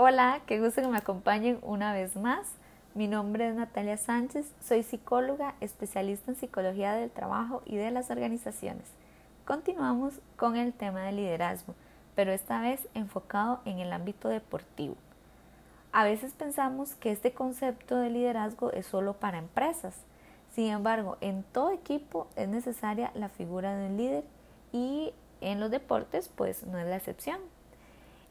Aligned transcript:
Hola, 0.00 0.42
qué 0.46 0.60
gusto 0.60 0.80
que 0.80 0.86
me 0.86 0.98
acompañen 0.98 1.58
una 1.60 1.92
vez 1.92 2.14
más. 2.14 2.52
Mi 2.94 3.08
nombre 3.08 3.48
es 3.48 3.56
Natalia 3.56 3.96
Sánchez, 3.96 4.48
soy 4.62 4.84
psicóloga, 4.84 5.56
especialista 5.60 6.30
en 6.30 6.36
psicología 6.36 6.92
del 6.92 7.10
trabajo 7.10 7.62
y 7.66 7.74
de 7.78 7.90
las 7.90 8.08
organizaciones. 8.08 8.84
Continuamos 9.44 10.20
con 10.36 10.54
el 10.54 10.72
tema 10.72 11.02
del 11.02 11.16
liderazgo, 11.16 11.74
pero 12.14 12.30
esta 12.30 12.60
vez 12.60 12.86
enfocado 12.94 13.60
en 13.64 13.80
el 13.80 13.92
ámbito 13.92 14.28
deportivo. 14.28 14.94
A 15.90 16.04
veces 16.04 16.32
pensamos 16.32 16.94
que 16.94 17.10
este 17.10 17.32
concepto 17.32 17.96
de 17.96 18.10
liderazgo 18.10 18.70
es 18.70 18.86
solo 18.86 19.14
para 19.14 19.38
empresas. 19.38 19.96
Sin 20.52 20.68
embargo, 20.68 21.16
en 21.20 21.42
todo 21.42 21.72
equipo 21.72 22.28
es 22.36 22.48
necesaria 22.48 23.10
la 23.16 23.28
figura 23.28 23.74
de 23.74 23.88
un 23.88 23.96
líder 23.96 24.24
y 24.70 25.12
en 25.40 25.58
los 25.58 25.72
deportes 25.72 26.28
pues 26.28 26.64
no 26.68 26.78
es 26.78 26.86
la 26.86 26.98
excepción. 26.98 27.40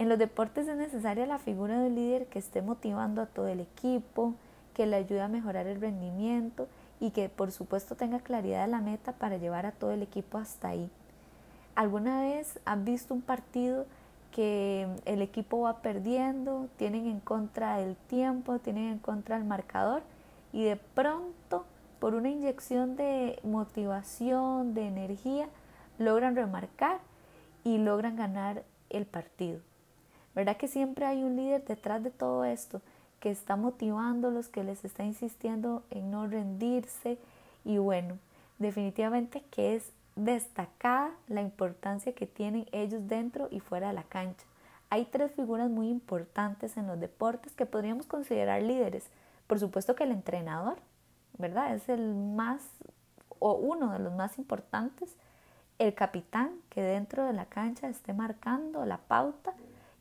En 0.00 0.08
los 0.08 0.18
deportes 0.18 0.66
es 0.66 0.78
necesaria 0.78 1.26
la 1.26 1.38
figura 1.38 1.78
de 1.78 1.88
un 1.88 1.94
líder 1.94 2.24
que 2.28 2.38
esté 2.38 2.62
motivando 2.62 3.20
a 3.20 3.26
todo 3.26 3.48
el 3.48 3.60
equipo, 3.60 4.32
que 4.72 4.86
le 4.86 4.96
ayude 4.96 5.20
a 5.20 5.28
mejorar 5.28 5.66
el 5.66 5.78
rendimiento 5.78 6.68
y 7.00 7.10
que 7.10 7.28
por 7.28 7.52
supuesto 7.52 7.96
tenga 7.96 8.20
claridad 8.20 8.64
de 8.64 8.70
la 8.70 8.80
meta 8.80 9.12
para 9.12 9.36
llevar 9.36 9.66
a 9.66 9.72
todo 9.72 9.90
el 9.90 10.00
equipo 10.00 10.38
hasta 10.38 10.68
ahí. 10.68 10.90
¿Alguna 11.74 12.22
vez 12.22 12.58
has 12.64 12.82
visto 12.82 13.12
un 13.12 13.20
partido 13.20 13.84
que 14.32 14.88
el 15.04 15.20
equipo 15.20 15.60
va 15.60 15.82
perdiendo, 15.82 16.68
tienen 16.78 17.06
en 17.06 17.20
contra 17.20 17.78
el 17.82 17.94
tiempo, 17.94 18.58
tienen 18.58 18.92
en 18.92 18.98
contra 19.00 19.36
el 19.36 19.44
marcador 19.44 20.02
y 20.50 20.64
de 20.64 20.76
pronto 20.76 21.66
por 21.98 22.14
una 22.14 22.30
inyección 22.30 22.96
de 22.96 23.38
motivación, 23.42 24.72
de 24.72 24.86
energía, 24.86 25.50
logran 25.98 26.36
remarcar 26.36 27.00
y 27.64 27.76
logran 27.76 28.16
ganar 28.16 28.64
el 28.88 29.04
partido? 29.04 29.60
¿Verdad 30.40 30.56
que 30.56 30.68
siempre 30.68 31.04
hay 31.04 31.22
un 31.22 31.36
líder 31.36 31.66
detrás 31.66 32.02
de 32.02 32.10
todo 32.10 32.46
esto 32.46 32.80
que 33.20 33.30
está 33.30 33.56
motivándolos, 33.56 34.48
que 34.48 34.64
les 34.64 34.86
está 34.86 35.04
insistiendo 35.04 35.82
en 35.90 36.10
no 36.10 36.26
rendirse? 36.26 37.18
Y 37.62 37.76
bueno, 37.76 38.16
definitivamente 38.58 39.44
que 39.50 39.76
es 39.76 39.92
destacada 40.16 41.10
la 41.28 41.42
importancia 41.42 42.14
que 42.14 42.26
tienen 42.26 42.66
ellos 42.72 43.06
dentro 43.06 43.48
y 43.50 43.60
fuera 43.60 43.88
de 43.88 43.92
la 43.92 44.04
cancha. 44.04 44.46
Hay 44.88 45.04
tres 45.04 45.30
figuras 45.32 45.68
muy 45.68 45.90
importantes 45.90 46.78
en 46.78 46.86
los 46.86 46.98
deportes 46.98 47.52
que 47.52 47.66
podríamos 47.66 48.06
considerar 48.06 48.62
líderes. 48.62 49.10
Por 49.46 49.60
supuesto 49.60 49.94
que 49.94 50.04
el 50.04 50.10
entrenador, 50.10 50.78
¿verdad? 51.36 51.74
Es 51.74 51.86
el 51.90 52.14
más 52.14 52.62
o 53.40 53.52
uno 53.52 53.92
de 53.92 53.98
los 53.98 54.14
más 54.14 54.38
importantes. 54.38 55.14
El 55.78 55.92
capitán 55.92 56.52
que 56.70 56.80
dentro 56.80 57.26
de 57.26 57.34
la 57.34 57.44
cancha 57.44 57.90
esté 57.90 58.14
marcando 58.14 58.86
la 58.86 58.96
pauta 58.96 59.52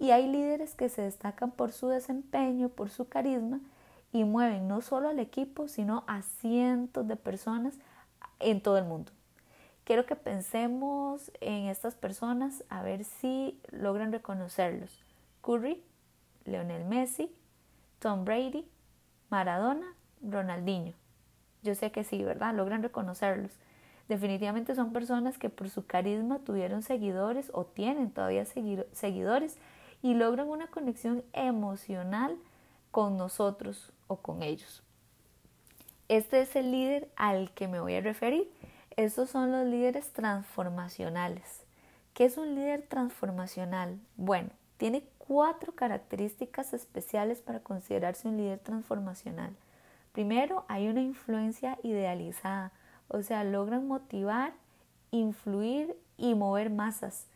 y 0.00 0.12
hay 0.12 0.26
líderes 0.26 0.74
que 0.74 0.88
se 0.88 1.02
destacan 1.02 1.50
por 1.50 1.72
su 1.72 1.88
desempeño, 1.88 2.70
por 2.70 2.88
su 2.88 3.08
carisma 3.08 3.60
y 4.12 4.24
mueven 4.24 4.66
no 4.66 4.80
solo 4.80 5.10
al 5.10 5.18
equipo, 5.18 5.68
sino 5.68 6.04
a 6.06 6.22
cientos 6.22 7.06
de 7.06 7.16
personas 7.16 7.78
en 8.38 8.62
todo 8.62 8.78
el 8.78 8.86
mundo. 8.86 9.12
Quiero 9.84 10.06
que 10.06 10.16
pensemos 10.16 11.30
en 11.42 11.66
estas 11.66 11.96
personas 11.96 12.64
a 12.70 12.82
ver 12.82 13.04
si 13.04 13.60
logran 13.70 14.10
reconocerlos. 14.10 15.04
Curry, 15.42 15.82
Lionel 16.46 16.86
Messi, 16.86 17.30
Tom 17.98 18.24
Brady, 18.24 18.66
Maradona, 19.28 19.94
Ronaldinho. 20.22 20.94
Yo 21.62 21.74
sé 21.74 21.92
que 21.92 22.04
sí, 22.04 22.24
¿verdad? 22.24 22.54
Logran 22.54 22.82
reconocerlos. 22.82 23.52
Definitivamente 24.08 24.74
son 24.74 24.94
personas 24.94 25.36
que 25.36 25.50
por 25.50 25.68
su 25.68 25.84
carisma 25.86 26.38
tuvieron 26.38 26.82
seguidores 26.82 27.50
o 27.52 27.66
tienen 27.66 28.10
todavía 28.10 28.46
seguidores 28.46 29.58
y 30.02 30.14
logran 30.14 30.48
una 30.48 30.68
conexión 30.68 31.24
emocional 31.32 32.36
con 32.90 33.16
nosotros 33.16 33.92
o 34.06 34.16
con 34.16 34.42
ellos. 34.42 34.82
Este 36.08 36.40
es 36.40 36.56
el 36.56 36.72
líder 36.72 37.08
al 37.16 37.52
que 37.52 37.68
me 37.68 37.80
voy 37.80 37.94
a 37.94 38.00
referir. 38.00 38.50
Estos 38.96 39.30
son 39.30 39.52
los 39.52 39.66
líderes 39.66 40.12
transformacionales. 40.12 41.62
¿Qué 42.14 42.24
es 42.24 42.36
un 42.36 42.54
líder 42.56 42.82
transformacional? 42.88 43.98
Bueno, 44.16 44.50
tiene 44.76 45.04
cuatro 45.18 45.72
características 45.72 46.74
especiales 46.74 47.40
para 47.40 47.60
considerarse 47.60 48.26
un 48.26 48.36
líder 48.36 48.58
transformacional. 48.58 49.54
Primero, 50.12 50.64
hay 50.66 50.88
una 50.88 51.02
influencia 51.02 51.78
idealizada, 51.84 52.72
o 53.06 53.22
sea, 53.22 53.44
logran 53.44 53.86
motivar, 53.86 54.52
influir 55.12 55.96
y 56.16 56.34
mover 56.34 56.70
masas. 56.70 57.26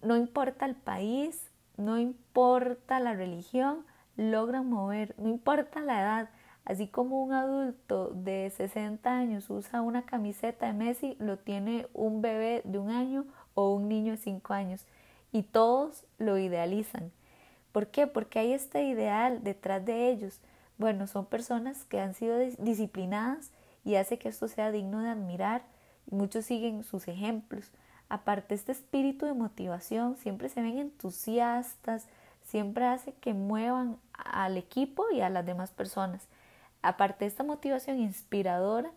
No 0.00 0.16
importa 0.16 0.64
el 0.64 0.74
país, 0.74 1.47
no 1.78 1.98
importa 1.98 3.00
la 3.00 3.14
religión, 3.14 3.86
logran 4.16 4.68
mover, 4.68 5.14
no 5.16 5.28
importa 5.28 5.80
la 5.80 6.00
edad. 6.00 6.30
Así 6.64 6.86
como 6.86 7.22
un 7.22 7.32
adulto 7.32 8.10
de 8.10 8.52
60 8.54 9.10
años 9.10 9.48
usa 9.48 9.80
una 9.80 10.02
camiseta 10.02 10.66
de 10.66 10.74
Messi, 10.74 11.16
lo 11.18 11.38
tiene 11.38 11.86
un 11.94 12.20
bebé 12.20 12.60
de 12.64 12.78
un 12.78 12.90
año 12.90 13.24
o 13.54 13.72
un 13.72 13.88
niño 13.88 14.12
de 14.12 14.18
5 14.18 14.52
años. 14.52 14.84
Y 15.32 15.44
todos 15.44 16.04
lo 16.18 16.36
idealizan. 16.36 17.10
¿Por 17.72 17.86
qué? 17.86 18.06
Porque 18.06 18.40
hay 18.40 18.52
este 18.52 18.82
ideal 18.82 19.42
detrás 19.44 19.84
de 19.84 20.10
ellos. 20.10 20.40
Bueno, 20.78 21.06
son 21.06 21.26
personas 21.26 21.84
que 21.84 22.00
han 22.00 22.12
sido 22.14 22.38
disciplinadas 22.38 23.52
y 23.84 23.94
hace 23.94 24.18
que 24.18 24.28
esto 24.28 24.48
sea 24.48 24.70
digno 24.70 25.00
de 25.00 25.10
admirar. 25.10 25.62
Muchos 26.10 26.44
siguen 26.44 26.82
sus 26.82 27.08
ejemplos. 27.08 27.70
Aparte, 28.08 28.54
este 28.54 28.72
espíritu 28.72 29.26
de 29.26 29.34
motivación 29.34 30.16
siempre 30.16 30.48
se 30.48 30.62
ven 30.62 30.78
entusiastas, 30.78 32.06
siempre 32.44 32.86
hace 32.86 33.12
que 33.12 33.34
muevan 33.34 33.98
al 34.12 34.56
equipo 34.56 35.04
y 35.12 35.20
a 35.20 35.28
las 35.28 35.44
demás 35.44 35.70
personas. 35.70 36.26
Aparte, 36.80 37.26
esta 37.26 37.44
motivación 37.44 37.98
inspiradora 37.98 38.90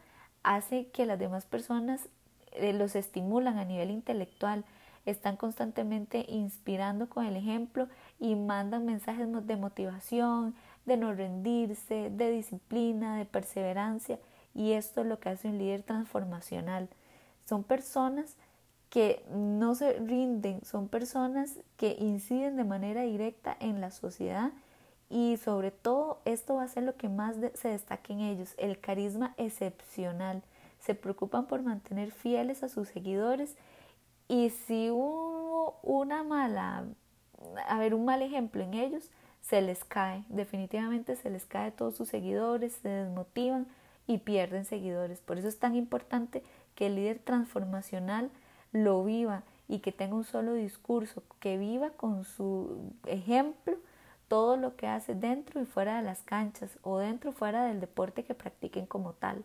hace 0.43 0.87
que 0.87 1.05
las 1.05 1.19
demás 1.19 1.45
personas 1.45 2.07
eh, 2.53 2.73
los 2.73 2.95
estimulan 2.95 3.57
a 3.57 3.65
nivel 3.65 3.91
intelectual, 3.91 4.65
están 5.05 5.35
constantemente 5.35 6.25
inspirando 6.27 7.09
con 7.09 7.25
el 7.25 7.35
ejemplo 7.35 7.87
y 8.19 8.35
mandan 8.35 8.85
mensajes 8.85 9.27
de 9.47 9.55
motivación, 9.57 10.55
de 10.85 10.97
no 10.97 11.13
rendirse, 11.13 12.09
de 12.11 12.31
disciplina, 12.31 13.17
de 13.17 13.25
perseverancia 13.25 14.19
y 14.53 14.73
esto 14.73 15.01
es 15.01 15.07
lo 15.07 15.19
que 15.19 15.29
hace 15.29 15.47
un 15.47 15.57
líder 15.57 15.83
transformacional. 15.83 16.89
Son 17.45 17.63
personas 17.63 18.35
que 18.91 19.23
no 19.33 19.73
se 19.73 19.93
rinden, 19.93 20.63
son 20.65 20.89
personas 20.89 21.57
que 21.77 21.95
inciden 21.97 22.57
de 22.57 22.65
manera 22.65 23.03
directa 23.03 23.55
en 23.61 23.79
la 23.79 23.89
sociedad 23.89 24.51
y 25.09 25.37
sobre 25.37 25.71
todo 25.71 26.19
esto 26.25 26.55
va 26.55 26.63
a 26.63 26.67
ser 26.67 26.83
lo 26.83 26.97
que 26.97 27.07
más 27.07 27.37
se 27.53 27.69
destaque 27.69 28.11
en 28.11 28.19
ellos, 28.19 28.53
el 28.57 28.81
carisma 28.81 29.33
excepcional. 29.37 30.43
Se 30.81 30.93
preocupan 30.93 31.47
por 31.47 31.61
mantener 31.61 32.11
fieles 32.11 32.63
a 32.63 32.69
sus 32.69 32.89
seguidores 32.89 33.55
y 34.27 34.49
si 34.49 34.89
hubo 34.91 35.79
una 35.83 36.23
mala, 36.23 36.83
a 37.67 37.79
ver, 37.79 37.93
un 37.93 38.03
mal 38.03 38.21
ejemplo 38.21 38.61
en 38.61 38.73
ellos, 38.73 39.09
se 39.39 39.61
les 39.61 39.85
cae, 39.85 40.25
definitivamente 40.27 41.15
se 41.15 41.29
les 41.29 41.45
cae 41.45 41.71
todos 41.71 41.95
sus 41.95 42.09
seguidores, 42.09 42.73
se 42.73 42.89
desmotivan 42.89 43.67
y 44.05 44.17
pierden 44.17 44.65
seguidores. 44.65 45.21
Por 45.21 45.37
eso 45.37 45.47
es 45.47 45.59
tan 45.59 45.75
importante 45.75 46.43
que 46.75 46.87
el 46.87 46.95
líder 46.95 47.19
transformacional 47.19 48.31
lo 48.71 49.03
viva 49.03 49.43
y 49.67 49.79
que 49.79 49.91
tenga 49.91 50.15
un 50.15 50.23
solo 50.23 50.53
discurso, 50.53 51.23
que 51.39 51.57
viva 51.57 51.91
con 51.91 52.25
su 52.25 52.93
ejemplo 53.05 53.77
todo 54.27 54.55
lo 54.55 54.75
que 54.75 54.87
hace 54.87 55.13
dentro 55.13 55.61
y 55.61 55.65
fuera 55.65 55.97
de 55.97 56.03
las 56.03 56.21
canchas 56.21 56.77
o 56.83 56.97
dentro 56.97 57.31
y 57.31 57.33
fuera 57.33 57.65
del 57.65 57.79
deporte 57.81 58.23
que 58.23 58.33
practiquen 58.33 58.85
como 58.85 59.13
tal. 59.13 59.43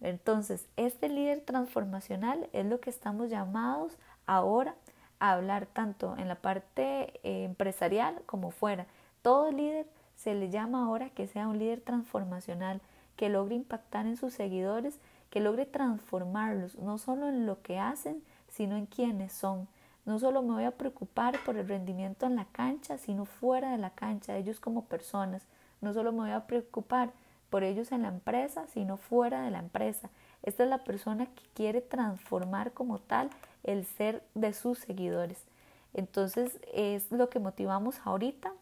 Entonces, 0.00 0.68
este 0.76 1.08
líder 1.08 1.40
transformacional 1.40 2.48
es 2.52 2.66
lo 2.66 2.80
que 2.80 2.90
estamos 2.90 3.30
llamados 3.30 3.96
ahora 4.26 4.74
a 5.20 5.32
hablar 5.32 5.66
tanto 5.66 6.16
en 6.18 6.28
la 6.28 6.34
parte 6.34 7.20
eh, 7.22 7.44
empresarial 7.44 8.20
como 8.26 8.50
fuera. 8.50 8.86
Todo 9.22 9.50
líder 9.50 9.86
se 10.16 10.34
le 10.34 10.50
llama 10.50 10.84
ahora 10.84 11.10
que 11.10 11.26
sea 11.26 11.48
un 11.48 11.58
líder 11.58 11.80
transformacional, 11.80 12.80
que 13.16 13.28
logre 13.28 13.54
impactar 13.54 14.06
en 14.06 14.16
sus 14.16 14.34
seguidores, 14.34 14.98
que 15.30 15.40
logre 15.40 15.66
transformarlos, 15.66 16.76
no 16.76 16.98
solo 16.98 17.28
en 17.28 17.46
lo 17.46 17.62
que 17.62 17.78
hacen, 17.78 18.22
sino 18.56 18.76
en 18.76 18.86
quiénes 18.86 19.32
son. 19.32 19.68
No 20.06 20.18
solo 20.18 20.40
me 20.42 20.54
voy 20.54 20.64
a 20.64 20.70
preocupar 20.70 21.38
por 21.44 21.56
el 21.56 21.68
rendimiento 21.68 22.26
en 22.26 22.36
la 22.36 22.46
cancha, 22.46 22.96
sino 22.96 23.26
fuera 23.26 23.72
de 23.72 23.78
la 23.78 23.90
cancha, 23.90 24.36
ellos 24.36 24.60
como 24.60 24.84
personas. 24.84 25.42
No 25.80 25.92
solo 25.92 26.12
me 26.12 26.20
voy 26.20 26.30
a 26.30 26.46
preocupar 26.46 27.12
por 27.50 27.64
ellos 27.64 27.92
en 27.92 28.02
la 28.02 28.08
empresa, 28.08 28.66
sino 28.72 28.96
fuera 28.96 29.42
de 29.42 29.50
la 29.50 29.58
empresa. 29.58 30.08
Esta 30.42 30.64
es 30.64 30.70
la 30.70 30.84
persona 30.84 31.26
que 31.26 31.42
quiere 31.54 31.80
transformar 31.80 32.72
como 32.72 32.98
tal 32.98 33.30
el 33.62 33.84
ser 33.84 34.22
de 34.34 34.52
sus 34.52 34.78
seguidores. 34.78 35.44
Entonces 35.92 36.58
es 36.72 37.10
lo 37.12 37.28
que 37.28 37.38
motivamos 37.38 38.00
ahorita 38.04 38.52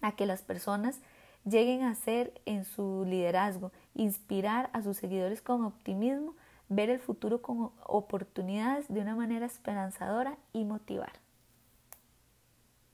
a 0.00 0.12
que 0.12 0.26
las 0.26 0.42
personas 0.42 1.00
lleguen 1.44 1.82
a 1.82 1.94
ser 1.94 2.32
en 2.44 2.64
su 2.64 3.04
liderazgo, 3.06 3.72
inspirar 3.94 4.70
a 4.72 4.82
sus 4.82 4.96
seguidores 4.96 5.42
con 5.42 5.64
optimismo 5.64 6.34
ver 6.74 6.90
el 6.90 7.00
futuro 7.00 7.42
con 7.42 7.72
oportunidades 7.84 8.86
de 8.88 9.00
una 9.00 9.16
manera 9.16 9.46
esperanzadora 9.46 10.36
y 10.52 10.64
motivar. 10.64 11.12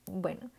Bueno, 0.05 0.49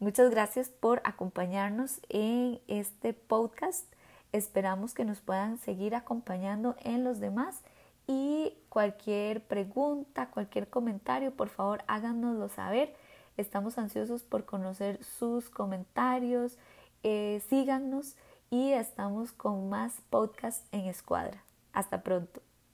Muchas 0.00 0.30
gracias 0.30 0.68
por 0.68 1.00
acompañarnos 1.04 2.00
en 2.08 2.60
este 2.66 3.14
podcast. 3.14 3.86
Esperamos 4.32 4.92
que 4.92 5.04
nos 5.04 5.20
puedan 5.20 5.56
seguir 5.56 5.94
acompañando 5.94 6.76
en 6.82 7.04
los 7.04 7.20
demás 7.20 7.62
y 8.06 8.52
cualquier 8.68 9.46
pregunta, 9.46 10.30
cualquier 10.30 10.68
comentario, 10.68 11.34
por 11.34 11.48
favor 11.48 11.84
háganoslo 11.86 12.48
saber. 12.48 12.94
Estamos 13.36 13.78
ansiosos 13.78 14.24
por 14.24 14.44
conocer 14.44 15.02
sus 15.02 15.48
comentarios. 15.48 16.58
Eh, 17.02 17.40
síganos 17.48 18.16
y 18.50 18.72
estamos 18.72 19.32
con 19.32 19.68
más 19.68 19.94
podcasts 20.10 20.66
en 20.72 20.86
Escuadra. 20.86 21.42
Hasta 21.72 22.02
pronto. 22.02 22.42